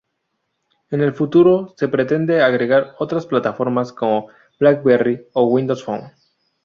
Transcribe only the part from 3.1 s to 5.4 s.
plataformas como Blackberry